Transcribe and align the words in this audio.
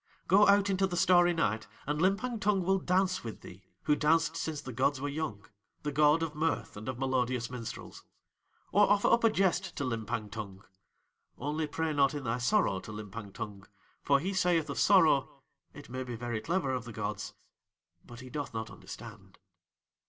"Go 0.27 0.47
out 0.47 0.67
into 0.67 0.87
the 0.87 0.97
starry 0.97 1.31
night, 1.31 1.67
and 1.85 2.01
Limpang 2.01 2.39
Tung 2.41 2.63
will 2.63 2.79
dance 2.79 3.23
with 3.23 3.41
thee 3.41 3.61
who 3.83 3.95
danced 3.95 4.35
since 4.35 4.59
the 4.59 4.73
gods 4.73 4.99
were 4.99 5.07
young, 5.07 5.45
the 5.83 5.91
god 5.91 6.23
of 6.23 6.33
mirth 6.33 6.75
and 6.75 6.89
of 6.89 6.97
melodious 6.97 7.51
minstrels. 7.51 8.03
Or 8.71 8.89
offer 8.89 9.09
up 9.09 9.23
a 9.23 9.29
jest 9.29 9.75
to 9.75 9.83
Limpang 9.85 10.31
Tung; 10.31 10.63
only 11.37 11.67
pray 11.67 11.93
not 11.93 12.15
in 12.15 12.23
thy 12.23 12.39
sorrow 12.39 12.79
to 12.79 12.91
Limpang 12.91 13.31
Tung, 13.31 13.67
for 14.01 14.19
he 14.19 14.33
saith 14.33 14.71
of 14.71 14.79
sorrow: 14.79 15.43
'It 15.71 15.87
may 15.87 16.01
be 16.01 16.15
very 16.15 16.41
clever 16.41 16.71
of 16.73 16.85
the 16.85 16.93
gods,' 16.93 17.35
but 18.03 18.21
he 18.21 18.29
doth 18.31 18.55
not 18.55 18.71
understand." 18.71 19.37